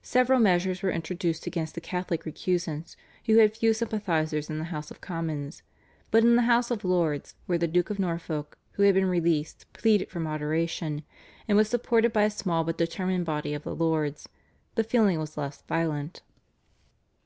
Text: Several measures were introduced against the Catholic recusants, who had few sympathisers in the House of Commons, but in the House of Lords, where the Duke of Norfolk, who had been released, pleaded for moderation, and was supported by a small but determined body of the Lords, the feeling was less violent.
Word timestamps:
Several 0.00 0.38
measures 0.40 0.82
were 0.82 0.90
introduced 0.90 1.46
against 1.46 1.74
the 1.74 1.82
Catholic 1.82 2.24
recusants, 2.24 2.96
who 3.26 3.36
had 3.36 3.54
few 3.54 3.74
sympathisers 3.74 4.48
in 4.48 4.56
the 4.56 4.64
House 4.72 4.90
of 4.90 5.02
Commons, 5.02 5.62
but 6.10 6.24
in 6.24 6.34
the 6.36 6.44
House 6.48 6.70
of 6.70 6.82
Lords, 6.82 7.34
where 7.44 7.58
the 7.58 7.68
Duke 7.68 7.90
of 7.90 7.98
Norfolk, 7.98 8.56
who 8.72 8.84
had 8.84 8.94
been 8.94 9.04
released, 9.04 9.70
pleaded 9.74 10.08
for 10.08 10.18
moderation, 10.18 11.02
and 11.46 11.58
was 11.58 11.68
supported 11.68 12.10
by 12.10 12.22
a 12.22 12.30
small 12.30 12.64
but 12.64 12.78
determined 12.78 13.26
body 13.26 13.52
of 13.52 13.64
the 13.64 13.76
Lords, 13.76 14.26
the 14.76 14.82
feeling 14.82 15.18
was 15.18 15.36
less 15.36 15.60
violent. 15.68 16.22